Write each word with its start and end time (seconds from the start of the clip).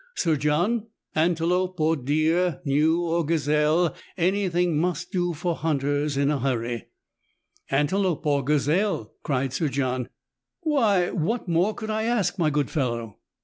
Sir 0.15 0.35
John, 0.35 0.87
antelope 1.13 1.79
or 1.79 1.95
deer, 1.95 2.59
gnu 2.65 3.03
or 3.05 3.23
gazelle, 3.23 3.93
any 4.17 4.49
thing 4.49 4.79
must 4.79 5.11
do 5.11 5.31
for 5.35 5.55
hunters 5.55 6.17
in 6.17 6.31
a 6.31 6.39
hurry."" 6.39 6.87
Antelope 7.69 8.25
or 8.25 8.43
gazelle!" 8.43 9.13
cried 9.23 9.53
Sir 9.53 9.67
John," 9.69 10.09
why, 10.61 11.11
what 11.11 11.47
more 11.47 11.75
could 11.75 11.91
I 11.91 12.05
ask, 12.05 12.39
my 12.39 12.49
good 12.49 12.71
fellow? 12.71 13.19